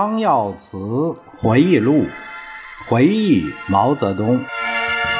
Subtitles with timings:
[0.00, 0.78] 张耀祠
[1.38, 2.06] 回忆录，
[2.86, 4.44] 回忆毛泽东。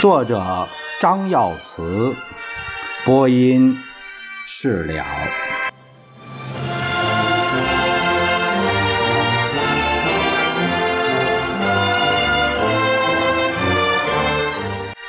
[0.00, 0.66] 作者
[0.98, 2.16] 张耀祠，
[3.04, 3.76] 播音
[4.46, 5.04] 释了。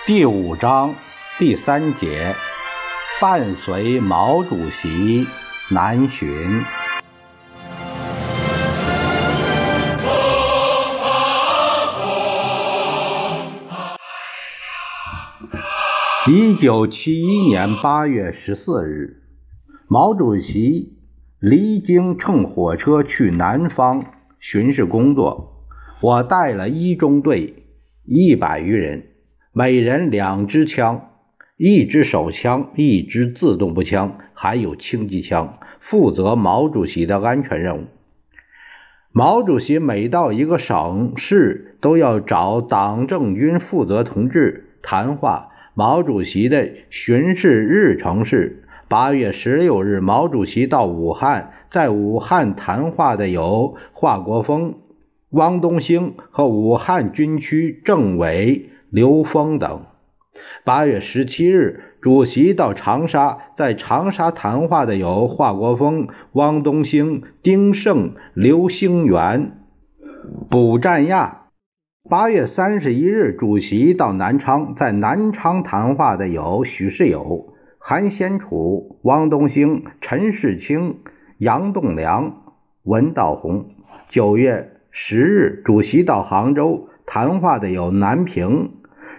[0.06, 0.94] 第五章
[1.40, 2.36] 第三节，
[3.22, 5.26] 伴随毛主席
[5.70, 6.66] 南巡。
[16.26, 19.24] 一九七一年八月十四日，
[19.90, 20.94] 毛主席
[21.38, 24.06] 离京乘火车去南方
[24.40, 25.68] 巡视工作。
[26.00, 27.66] 我带了一中队
[28.06, 29.08] 一百余人，
[29.52, 31.10] 每人两支枪，
[31.58, 37.84] 一支手枪，一支自动步枪，还有轻机枪，负责毛主席的安全任务。
[39.12, 45.50] 毛主席每到一个省市，都要找党政军负责同志谈话。
[45.76, 54.76] 毛主席的巡视日程是：八月十六日，毛主席到武汉，在武汉谈话的有华国锋、
[55.32, 59.82] 汪东兴和武汉军区政委刘峰等。
[60.64, 69.58] 八月十七日，主席到长沙，在长沙谈话的有华国锋、汪东兴、丁盛、刘兴元、
[70.52, 71.43] 卜占亚。
[72.10, 80.98] 八月三十一日，主席到南昌，在南昌谈话的有许世友、韩先楚、汪东兴、陈世清、
[81.38, 82.44] 杨栋梁、
[82.84, 83.70] 文道洪。
[84.10, 88.74] 九月十日，主席到杭州谈话的有南平、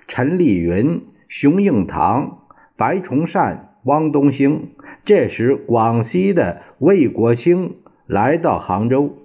[0.06, 2.40] 陈丽云、熊应堂、
[2.76, 4.72] 白崇善、汪东兴。
[5.06, 9.16] 这时，广西的魏国清来到杭州。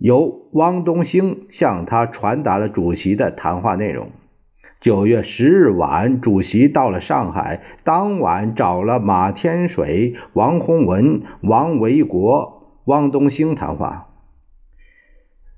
[0.00, 4.08] 由汪东兴向他传达了主席的谈话内容。
[4.80, 14.08] 九月十日晚，主席到了上海，当晚找了马天水、王洪文、王维国、汪东兴谈话。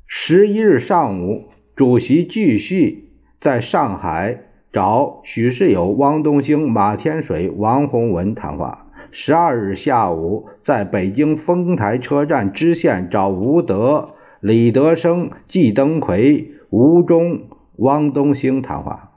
[0.08, 1.44] 十一日上午，
[1.76, 3.10] 主席继续
[3.40, 4.40] 在上海
[4.72, 8.88] 找许世友、汪东兴、马天水、王洪文谈话。
[9.12, 14.11] 十二日下午，在北京丰台车站支线找吴德。
[14.42, 17.42] 李德生、季登奎、吴忠、
[17.76, 19.12] 汪东兴谈话。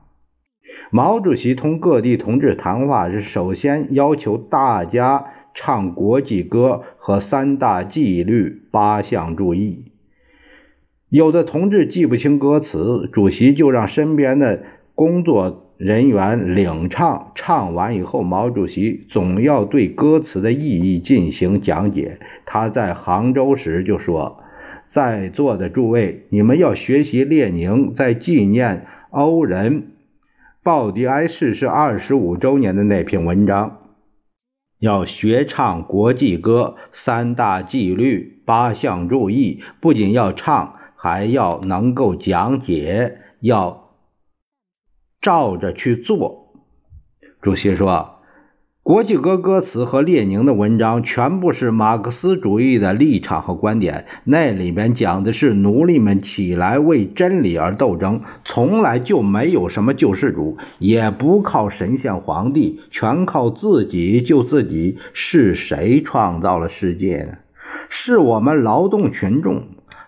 [0.91, 5.25] 毛主席同各地同志谈话是首先要求大家
[5.55, 9.93] 唱国际歌和三大纪律八项注意。
[11.09, 14.61] 有的同志记不清歌词，主席就让身边的
[14.93, 17.31] 工作人员领唱。
[17.33, 22.19] 唱完以后，毛主席总要对歌词的意义进行讲解。
[22.45, 24.43] 他在杭州时就说。
[24.91, 29.81] 在座的诸位，你们要学习列宁在纪念欧仁·
[30.63, 33.81] 鲍迪埃逝世二十五周年的那篇文章，
[34.79, 39.61] 要学唱国际歌，三大纪律，八项注意。
[39.79, 43.91] 不仅要唱，还要能够讲解，要
[45.21, 46.53] 照着去做。
[47.41, 48.14] 主席说。
[48.85, 64.99] 国际歌歌词和列宁的文章全部是马克思主义的立场和观点，那里面讲的是奴隶们起来为真理而斗争，从来就没有什么救世主，也不靠神仙皇帝，全靠自己救自己。
[65.13, 67.39] 是谁创造了世界呢？
[67.89, 69.63] 是我们劳动群众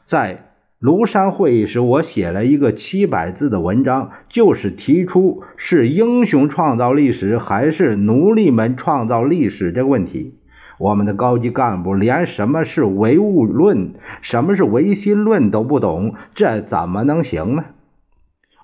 [0.06, 0.47] 在。
[0.80, 10.36] 庐山会议时，我写了一个七百字的文章，就是提出是英雄创造历史还是奴隶们创造历史这个问题。
[10.78, 17.66] 我们的高级干部连什么是唯物论、什么是唯心论都不懂，这怎么能行呢？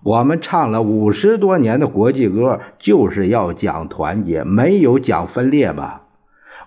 [0.04, 6.04] 我们唱了五十多年的国际歌，就是要讲团结，没有讲分裂吧？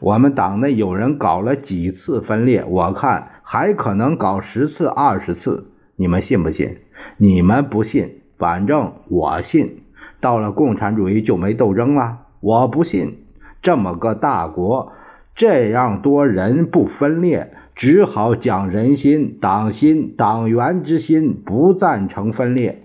[0.01, 6.79] 我们党内有人搞了几次分裂，我看还可能搞十次、二十次，你们信不信？
[7.17, 9.85] 你们不信，反正我信。
[10.21, 13.25] 到了共产主义就没斗争了，我不信。
[13.63, 14.93] 这么个大国，
[15.37, 22.83] 这样多人不分裂，只好讲人心、党心、党员之心，不赞成分裂。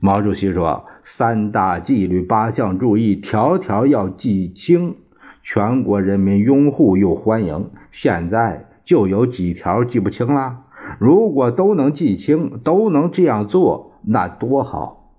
[0.00, 4.96] 毛主席说：“三大纪律、八项注意，条条要记清。”
[5.44, 10.62] 全国人民拥护又欢迎，现在就有几条记不清了。
[10.98, 15.12] 如果都能记清，都能这样做，那多好！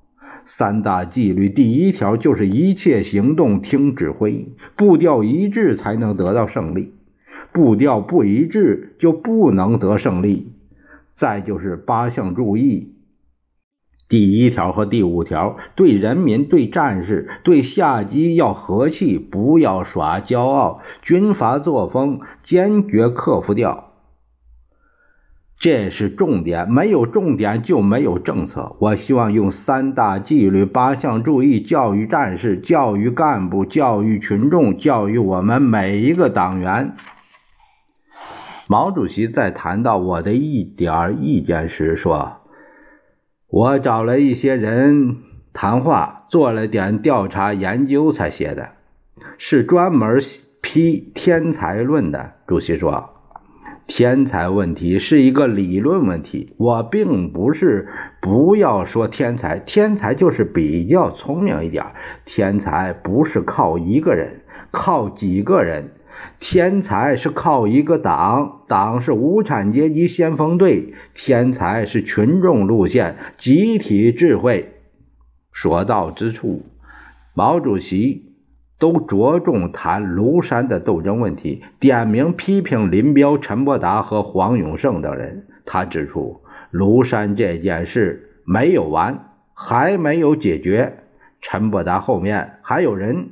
[0.46, 4.48] 三大纪律第一条就是一切行动听指挥，
[4.78, 6.94] 步调一致才能得到胜利，
[7.52, 10.54] 步调不一致就不能得胜利。
[11.16, 12.94] 再就是八项注意。
[14.10, 23.84] 第一条和第五条，对人民、对战士、对下级要和气，不要耍骄傲，军阀作风坚决克服掉。
[25.60, 28.76] 这是重点，没有重点就没有政策。
[28.80, 36.96] 我希望用三大纪律、八项注意教育战士、教育干部、教育群众、教育我们每一个党员。
[38.68, 42.42] 毛主席在谈到我的一点意见时说
[43.50, 45.18] ：“我找了一些人
[45.54, 48.70] 谈话，做了点调查研究才写的，
[49.38, 50.22] 是专门
[50.62, 53.14] 批天才论的。”主席说。
[53.90, 57.88] 天才问题是一个理论问题，我并不是
[58.22, 61.86] 不要说天才，天才就是比较聪明一点。
[62.26, 64.42] 天才不是靠一个人，
[64.72, 65.92] 靠几个人，
[66.40, 74.74] 天才是靠一个党，党是无产阶级先锋队，天才是群众路线，集体智慧。
[75.54, 76.64] 所到之处，
[77.34, 78.26] 毛主席。
[78.80, 85.48] 都着重谈庐山的斗争问题，点名批评林彪、陈伯达和黄永胜等人。
[85.66, 86.42] 他指出，
[86.72, 91.00] 庐山这件事没有完，还没有解决。
[91.42, 93.30] 陈伯达后面还有人，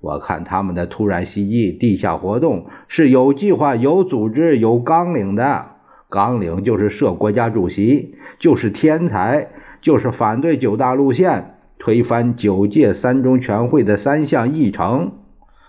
[0.00, 5.66] 我看他们的突然袭击、地下活动是有计划、有组织、有纲领的。
[6.08, 9.50] 纲领就是设国家主席，就是天才，
[9.80, 11.56] 就是反对九大路线。
[11.82, 15.12] 推翻九届三中全会的三项议程，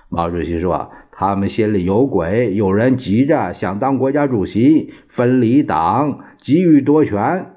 [0.10, 7.54] 毛主席说：“他们心里有鬼，有人急着想当国家主席，分离党，急于夺权。”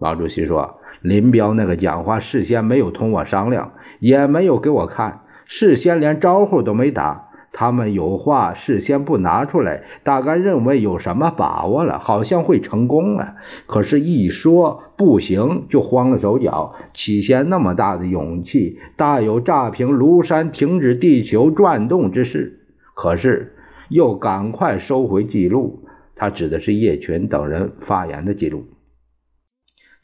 [0.00, 7.22] 毛主席说：“林彪那个讲话事先没有同我商量，也没有给我看，事先连招呼都没打。”
[7.58, 13.36] 他们有话事先不拿出来，大概认为有什么把握了，好像会成功了。
[13.64, 16.74] 可是，一说不行，就慌了手脚。
[16.92, 22.60] 起先那么大的勇气，大有炸平庐山、停止地球转动之势。
[22.94, 23.54] 可是，
[23.88, 25.86] 又赶快收回记录。
[26.14, 28.66] 他指的是叶群等人发言的记录。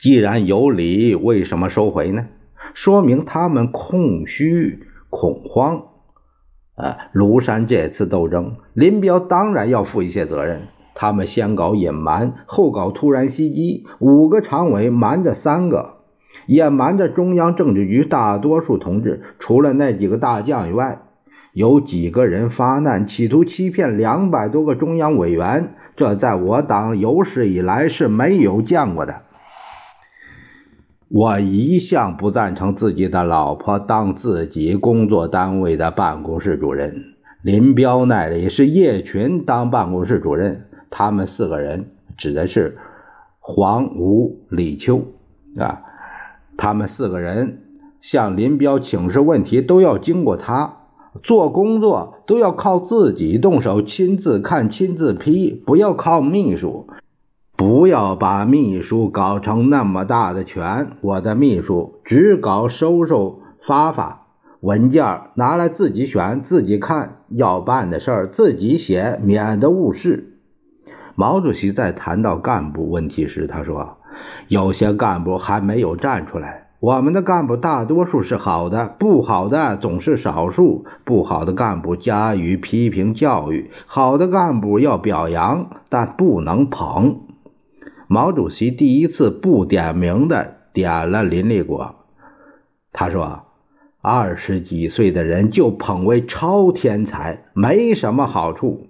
[0.00, 2.28] 既然有理，为什么收回呢？
[2.72, 5.82] 说明他们空虚、恐慌。
[6.74, 10.62] 呃，庐山这次斗争，林彪当然要负一些责任。
[10.94, 15.96] 他们先搞隐瞒，后搞突然袭击，五个常委瞒着三个，
[16.46, 19.22] 也瞒着中央政治局大多数同志。
[19.38, 21.02] 除了那几个大将以外，
[21.52, 29.22] 有几个人发难，企图欺骗两百多个中央委员，这在我党有史以来是没有见过的。
[31.14, 37.04] 我一向不赞成自己的老婆当自己工作单位的办公室主任。
[37.42, 42.78] 林彪那里是叶群当办公室主任，他们四个人指的是
[43.40, 45.02] 黄、吴、李、秋
[45.58, 45.82] 啊。
[46.56, 47.58] 他们四个人
[48.00, 50.78] 向林彪请示问题都要经过他，
[51.22, 56.86] 做工作都要靠自己动手，亲自看、亲自批，不要靠秘书。
[57.64, 64.26] 不要把秘书搞成那么大的权，我的秘书只搞收收发发
[64.58, 70.40] 文件，拿来自己选自己看，要办的事儿自己写，免得误事。
[71.14, 73.98] 毛主席在谈到干部问题时，他说
[74.48, 76.66] ：“有些干部还没有站出来。
[76.80, 80.84] 我们的干部大多数是好的，不好的总是少数。
[81.04, 87.20] 不好的干部加以批评教育，好的干部要表扬，但不能捧。”
[88.12, 91.94] 毛主席第一次不点名的点了林立果，
[92.92, 93.44] 他说
[94.02, 98.88] ：“二十几岁的人就捧为超天才，没什么好处。”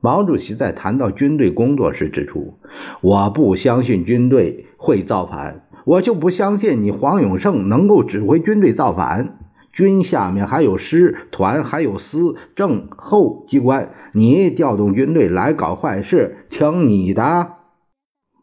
[0.00, 2.54] 毛主席在谈到军队工作时指出
[3.02, 9.36] ：“我不相信军队会造反，我就不相信你黄永胜能够指挥军队造反。
[9.70, 17.48] 军下面还有师、团，还有司、政、后机关，你调动军队来搞坏事，听你的。”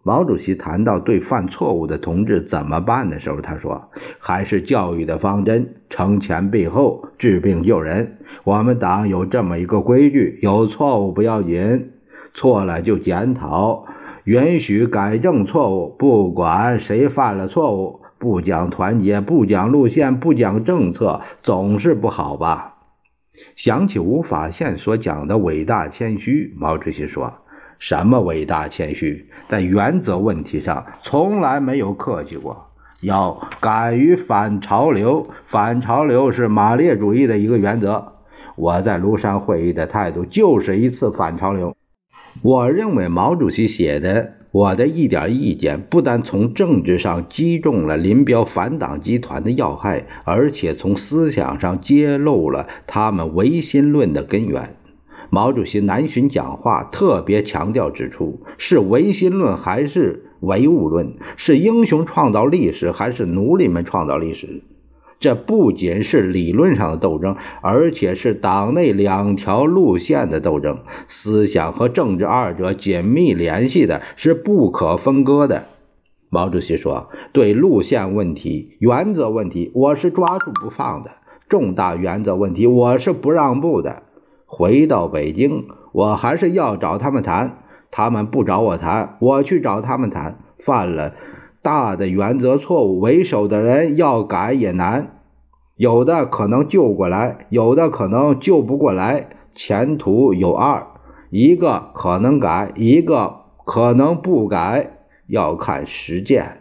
[0.05, 8.17] 毛主席谈到对犯错误的同志怎么办的时候，他说：“还是教育的方针，惩前毖后，治病救人。
[8.43, 11.91] 我们党有这么一个规矩：有错误不要紧，
[12.33, 13.85] 错了就检讨，
[14.25, 15.95] 允许改正错误。
[15.97, 22.71] 不管谁犯了错误，不讲团结，不讲路线，不讲政策，总是不好吧？”
[23.55, 27.35] 想起吴法宪所讲的伟大谦虚，毛主席说。
[27.83, 32.69] 什么伟大谦虚，在原则问题上从来没有客气过。
[33.01, 38.13] 要敢于反潮流，反潮流是马列主义的一个原则。
[38.55, 41.75] 我在庐山会议的态度就是一次反潮流。
[42.41, 54.77] 我认为毛主席写的我的一点意见不但从政治上击中了林彪反党集团的要害，而且从思想上揭露了他们唯心论的根源。
[55.33, 61.15] 毛主席南巡讲话特别强调指出：是唯心论还是唯物论？
[61.37, 64.61] 是英雄创造历史还是奴隶们创造历史？
[65.19, 70.81] 这不仅是理论上的斗争，而且是党内两条路线的斗争。
[71.07, 75.63] 思想和政治二者紧密联系的，是不可分割的。
[76.29, 81.09] 毛主席说：“对路线问题、原则问题，我是抓住不放的；
[81.49, 84.03] 重大原则问题，我是不让步的。
[84.55, 87.63] 回到北京，我还是要找他们谈。
[87.89, 90.37] 他们不找我谈，我去找他们谈。
[90.59, 91.13] 犯了。”
[91.63, 95.21] 大的原则错误为首的人要改也难，
[95.77, 99.29] 有的可能救过来，有的可能救不过来。
[99.55, 100.87] 前途有二，
[101.29, 106.57] 一个可能改，一个可能不改，要看实践。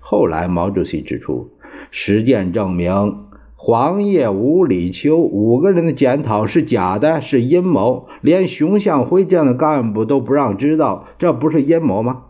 [0.00, 1.50] 后来毛主席指出，
[1.90, 3.26] 实践证明
[3.62, 12.22] 黄叶吴李秋五个人的检讨是假的，是阴谋，连熊向晖这样的干部都不让知道，这不是阴谋吗？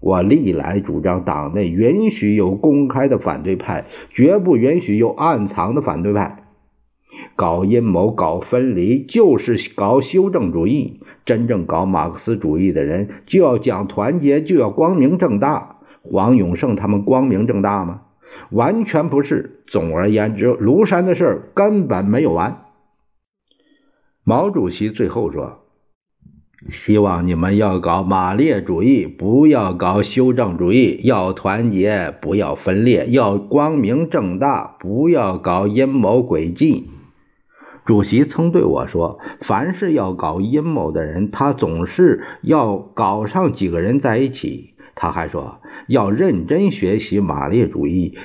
[0.00, 6.44] 我历来主张，党内允许有公开的反对派，绝不允许有暗藏的反对派。
[7.36, 11.00] 搞阴谋、搞分离，就是搞修正主义。
[11.26, 15.80] 真正搞马克思主义的人，就要讲团结，就要光明正大。
[16.00, 18.00] 黄永胜他们光明正大吗？
[18.50, 19.62] 完全不是。
[19.66, 22.64] 总而言之，庐山的事儿根本没有完。
[24.24, 25.64] 毛主席最后说。
[26.68, 36.90] 希望你们要搞马列主义，不要搞修正主义；要团结，不要分裂；要光明正大，不要搞阴谋诡计。
[37.84, 48.16] 主席曾对我说：“凡是要搞阴谋的人，他总是要搞上几个人在一起。”他还说：“要认真学习马列主义，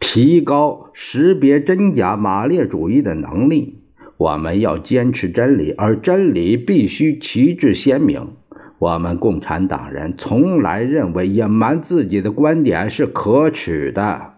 [0.00, 3.78] 提高识别真假马列主义的能力。”
[4.18, 8.36] 我们要坚持真理，而真理必须旗帜鲜明。
[8.78, 14.31] 我们共产党人从来认为隐瞒自己的观点是可耻的。